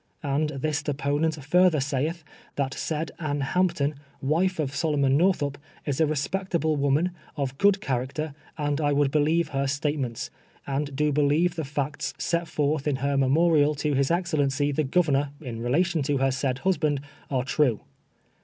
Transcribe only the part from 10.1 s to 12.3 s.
s, and do believe the fiets